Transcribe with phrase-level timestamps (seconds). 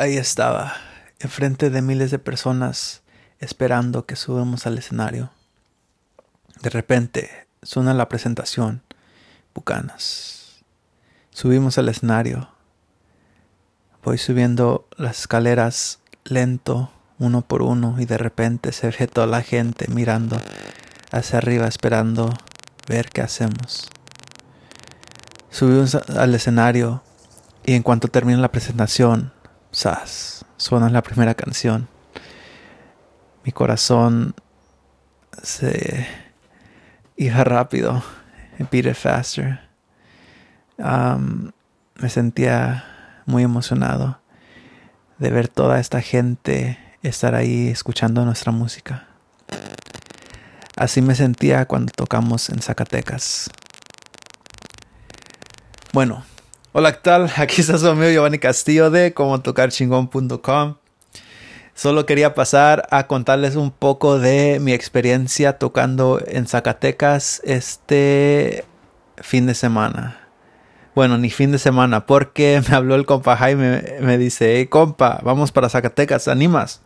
[0.00, 0.76] ahí estaba,
[1.18, 3.02] enfrente de miles de personas,
[3.38, 5.30] esperando que subamos al escenario.
[6.62, 7.28] De repente
[7.62, 8.82] suena la presentación,
[9.54, 10.64] Bucanas.
[11.28, 12.48] Subimos al escenario.
[14.02, 19.42] Voy subiendo las escaleras lento, uno por uno, y de repente se ve toda la
[19.42, 20.40] gente mirando
[21.12, 22.32] hacia arriba, esperando
[22.88, 23.90] ver qué hacemos.
[25.50, 27.02] Subimos al escenario
[27.66, 29.34] y en cuanto termina la presentación,
[29.80, 30.44] ¡zas!
[30.58, 31.88] suena la primera canción.
[33.44, 34.34] Mi corazón
[35.42, 36.06] se
[37.16, 38.02] iba rápido,
[38.58, 39.58] it beat faster.
[40.76, 41.52] Um,
[41.96, 42.84] me sentía
[43.24, 44.20] muy emocionado
[45.18, 49.06] de ver toda esta gente estar ahí escuchando nuestra música.
[50.76, 53.50] Así me sentía cuando tocamos en Zacatecas.
[55.94, 56.22] Bueno,
[56.72, 57.30] hola, ¿qué tal?
[57.36, 60.76] Aquí está su amigo Giovanni Castillo de tocarchingón.com.
[61.74, 68.64] Solo quería pasar a contarles un poco de mi experiencia tocando en Zacatecas este
[69.16, 70.28] fin de semana.
[70.94, 75.20] Bueno, ni fin de semana, porque me habló el compa Jaime, me dice, hey compa,
[75.22, 76.82] vamos para Zacatecas, ¿animas?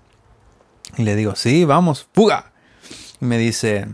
[0.96, 2.52] Y le digo, sí, vamos, fuga.
[3.20, 3.86] Y me dice,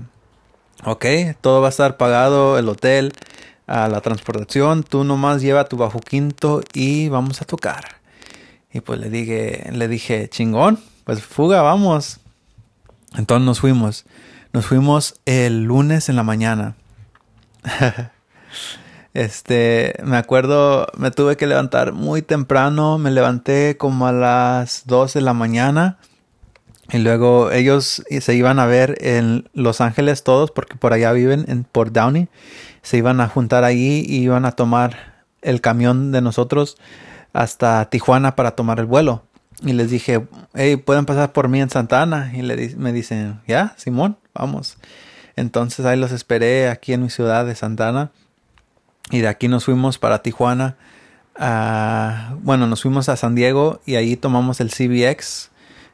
[0.84, 1.06] ok,
[1.40, 3.12] todo va a estar pagado, el hotel,
[3.70, 8.00] a la transportación, tú nomás lleva tu bajo quinto y vamos a tocar.
[8.72, 12.18] Y pues le dije, le dije, chingón, pues fuga, vamos.
[13.16, 14.06] Entonces nos fuimos.
[14.52, 16.74] Nos fuimos el lunes en la mañana.
[19.14, 25.14] este, me acuerdo, me tuve que levantar muy temprano, me levanté como a las 2
[25.14, 25.98] de la mañana.
[26.92, 31.44] Y luego ellos se iban a ver en Los Ángeles todos, porque por allá viven
[31.48, 32.28] en Port Downey
[32.82, 36.76] se iban a juntar ahí y iban a tomar el camión de nosotros
[37.32, 39.24] hasta Tijuana para tomar el vuelo.
[39.62, 42.32] Y les dije, hey, pueden pasar por mí en Santa Ana.
[42.34, 44.78] Y le, me dicen, ya, Simón, vamos.
[45.36, 48.10] Entonces ahí los esperé aquí en mi ciudad de Santa Ana.
[49.10, 50.76] Y de aquí nos fuimos para Tijuana.
[52.42, 55.49] bueno, nos fuimos a San Diego y ahí tomamos el CBX,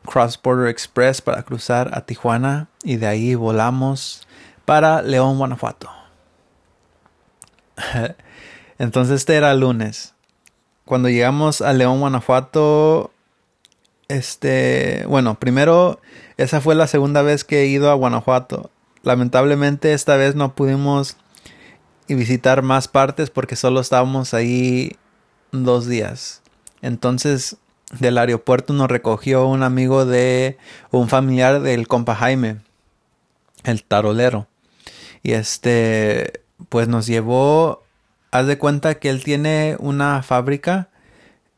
[0.07, 2.69] Cross Border Express, para cruzar a Tijuana.
[2.83, 4.27] Y de ahí volamos
[4.65, 5.91] para León, Guanajuato.
[8.79, 10.15] Entonces este era lunes.
[10.85, 13.11] Cuando llegamos a León, Guanajuato,
[14.09, 16.01] este, bueno, primero,
[16.37, 18.71] esa fue la segunda vez que he ido a Guanajuato.
[19.03, 21.17] Lamentablemente esta vez no pudimos
[22.09, 24.97] visitar más partes porque solo estábamos ahí
[25.51, 26.43] dos días.
[26.83, 27.57] Entonces,
[27.93, 30.59] del aeropuerto nos recogió un amigo de
[30.91, 32.59] un familiar del compa Jaime,
[33.65, 34.49] el tarolero.
[35.23, 37.85] Y este, pues nos llevó,
[38.31, 40.89] haz de cuenta que él tiene una fábrica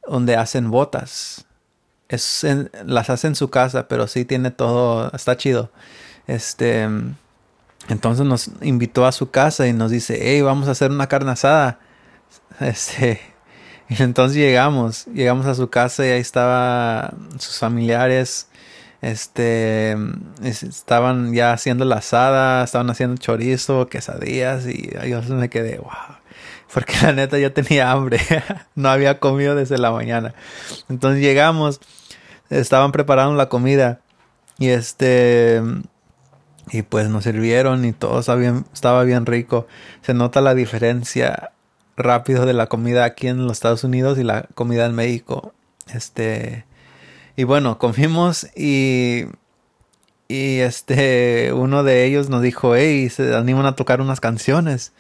[0.07, 1.47] donde hacen botas.
[2.09, 2.47] Es
[2.85, 5.71] las hace en su casa, pero sí tiene todo, está chido.
[6.27, 6.89] Este,
[7.89, 11.33] entonces nos invitó a su casa y nos dice, hey, vamos a hacer una carne
[11.33, 11.81] asada.
[12.61, 13.21] Este,
[13.89, 18.49] y entonces llegamos, llegamos a su casa y ahí estaban sus familiares,
[19.01, 19.97] este,
[20.43, 26.19] estaban ya haciendo la asada, estaban haciendo chorizo, quesadillas y yo me quedé, wow.
[26.73, 28.21] Porque la neta yo tenía hambre,
[28.75, 30.35] no había comido desde la mañana.
[30.91, 31.81] Entonces llegamos,
[32.51, 34.01] estaban preparando la comida
[34.59, 35.63] y este,
[36.71, 39.67] y pues nos sirvieron y todo estaba bien, estaba bien rico.
[40.03, 41.53] Se nota la diferencia
[41.99, 45.53] rápido de la comida aquí en los Estados Unidos y la comida en México.
[45.93, 46.65] Este,
[47.37, 49.25] y bueno, comimos y,
[50.29, 54.93] y este, uno de ellos nos dijo, hey, se animan a tocar unas canciones.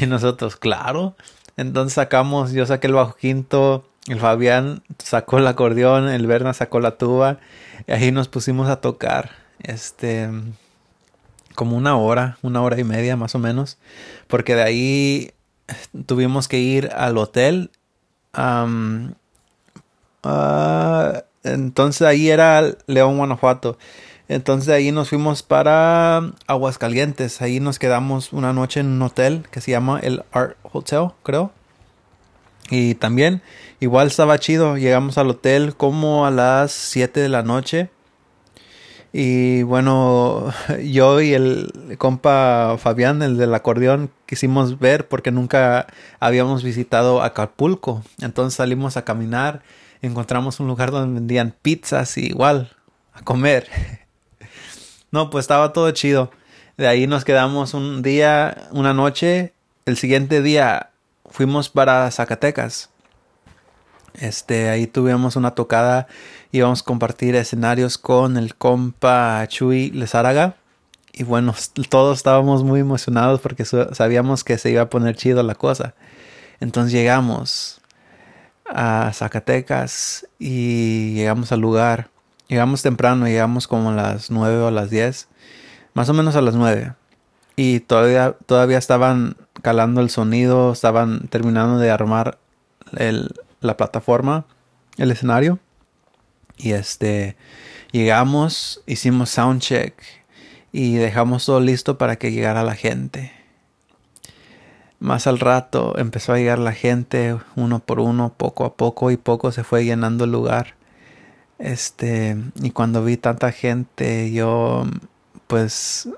[0.00, 1.16] Y nosotros, claro.
[1.56, 6.80] Entonces sacamos, yo saqué el bajo quinto, el Fabián sacó el acordeón, el Berna sacó
[6.80, 7.38] la tuba.
[7.86, 9.32] Y ahí nos pusimos a tocar.
[9.58, 10.30] Este,
[11.54, 13.78] como una hora, una hora y media más o menos.
[14.28, 15.32] Porque de ahí
[16.06, 17.70] tuvimos que ir al hotel.
[18.36, 19.12] Um,
[21.42, 23.78] entonces ahí era León, Guanajuato.
[24.28, 27.42] Entonces ahí nos fuimos para Aguascalientes.
[27.42, 31.52] Ahí nos quedamos una noche en un hotel que se llama el Art Hotel, creo.
[32.70, 33.42] Y también,
[33.80, 34.76] igual estaba chido.
[34.76, 37.90] Llegamos al hotel como a las 7 de la noche.
[39.12, 40.52] Y bueno,
[40.84, 45.86] yo y el compa Fabián, el del acordeón, quisimos ver porque nunca
[46.20, 48.02] habíamos visitado Acapulco.
[48.20, 49.62] Entonces salimos a caminar
[50.02, 52.70] encontramos un lugar donde vendían pizzas y igual
[53.12, 53.68] a comer.
[55.10, 56.30] no, pues estaba todo chido.
[56.76, 59.52] De ahí nos quedamos un día, una noche.
[59.84, 60.90] El siguiente día
[61.28, 62.90] fuimos para Zacatecas.
[64.14, 66.06] Este, ahí tuvimos una tocada,
[66.52, 70.56] íbamos a compartir escenarios con el compa Chuy Lezaraga.
[71.12, 71.54] Y bueno,
[71.88, 75.94] todos estábamos muy emocionados porque sabíamos que se iba a poner chido la cosa.
[76.60, 77.80] Entonces llegamos
[78.66, 82.10] a Zacatecas y llegamos al lugar.
[82.48, 85.28] Llegamos temprano, llegamos como a las 9 o a las 10,
[85.94, 86.94] más o menos a las 9.
[87.54, 92.38] Y todavía, todavía estaban calando el sonido, estaban terminando de armar
[93.60, 94.46] la plataforma,
[94.96, 95.58] el escenario.
[96.56, 97.36] Y este,
[97.92, 99.94] llegamos, hicimos soundcheck
[100.72, 103.32] y dejamos todo listo para que llegara la gente.
[104.98, 109.16] Más al rato empezó a llegar la gente uno por uno, poco a poco y
[109.16, 110.74] poco se fue llenando el lugar.
[111.58, 114.84] Este, y cuando vi tanta gente, yo
[115.46, 116.08] pues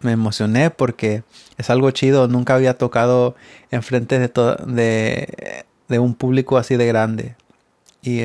[0.00, 1.24] me emocioné porque
[1.58, 2.28] es algo chido.
[2.28, 3.34] Nunca había tocado
[3.70, 4.28] enfrente de,
[4.66, 7.36] de, de un público así de grande.
[8.02, 8.20] Y,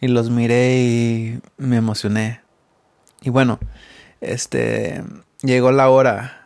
[0.00, 2.40] y los miré y me emocioné.
[3.20, 3.60] Y bueno,
[4.22, 5.04] este
[5.42, 6.38] llegó la hora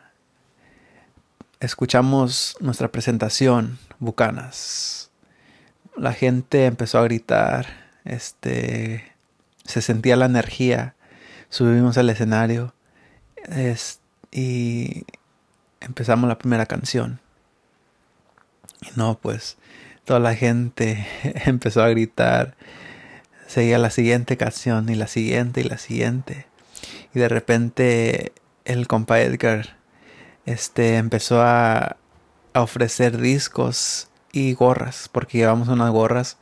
[1.62, 5.10] escuchamos nuestra presentación, Bucanas.
[5.96, 7.66] La gente empezó a gritar,
[8.04, 9.12] este,
[9.64, 10.96] se sentía la energía,
[11.50, 12.74] subimos al escenario
[14.32, 15.04] y
[15.80, 17.20] empezamos la primera canción.
[18.82, 19.56] Y no, pues
[20.04, 21.06] toda la gente
[21.46, 22.56] empezó a gritar,
[23.46, 26.46] seguía la siguiente canción y la siguiente y la siguiente.
[27.14, 28.32] Y de repente
[28.64, 29.76] el compa Edgar
[30.46, 31.96] este empezó a,
[32.54, 36.36] ofrecer discos y gorras, porque llevamos unas gorras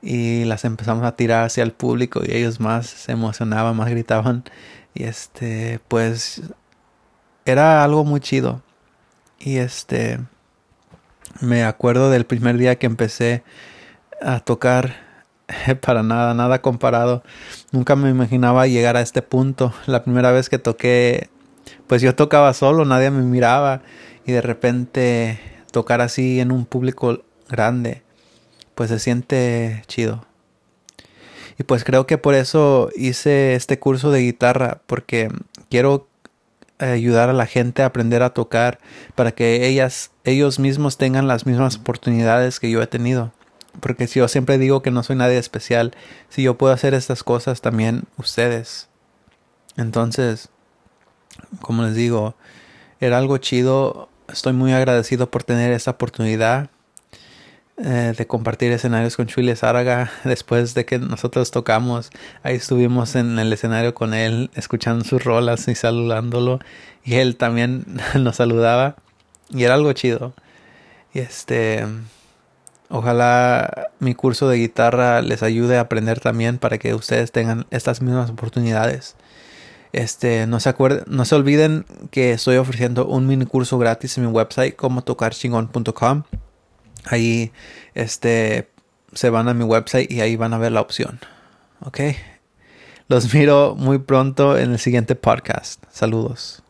[0.00, 4.44] y las empezamos a tirar hacia el público y ellos más se emocionaban, más gritaban
[4.94, 6.40] y este pues
[7.44, 8.62] era algo muy chido.
[9.38, 10.18] Y este
[11.40, 13.42] me acuerdo del primer día que empecé
[14.20, 14.96] a tocar
[15.80, 17.22] para nada, nada comparado.
[17.72, 19.72] Nunca me imaginaba llegar a este punto.
[19.86, 21.30] La primera vez que toqué
[21.86, 23.82] pues yo tocaba solo, nadie me miraba
[24.26, 25.40] y de repente
[25.72, 28.02] tocar así en un público grande,
[28.74, 30.24] pues se siente chido.
[31.58, 35.28] Y pues creo que por eso hice este curso de guitarra, porque
[35.70, 36.06] quiero
[36.78, 38.78] ayudar a la gente a aprender a tocar
[39.14, 43.32] para que ellas, ellos mismos tengan las mismas oportunidades que yo he tenido.
[43.80, 45.94] Porque si yo siempre digo que no soy nadie especial,
[46.28, 48.88] si yo puedo hacer estas cosas, también ustedes.
[49.76, 50.48] Entonces,
[51.60, 52.34] como les digo,
[53.00, 54.08] era algo chido.
[54.28, 56.70] Estoy muy agradecido por tener esta oportunidad
[57.80, 60.10] eh, de compartir escenarios con Chule Zárraga.
[60.24, 62.10] Después de que nosotros tocamos,
[62.42, 66.58] ahí estuvimos en el escenario con él, escuchando sus rolas y saludándolo.
[67.04, 67.84] Y él también
[68.18, 68.96] nos saludaba.
[69.50, 70.34] Y era algo chido.
[71.14, 71.86] Y este.
[72.90, 78.00] Ojalá mi curso de guitarra les ayude a aprender también para que ustedes tengan estas
[78.00, 79.14] mismas oportunidades.
[79.92, 84.26] Este, no se acuerden, no se olviden que estoy ofreciendo un mini curso gratis en
[84.26, 86.24] mi website como tocarchingon.com.
[87.06, 87.52] Ahí
[87.94, 88.68] este
[89.12, 91.20] se van a mi website y ahí van a ver la opción.
[91.80, 92.00] ¿Ok?
[93.08, 95.82] Los miro muy pronto en el siguiente podcast.
[95.90, 96.62] Saludos.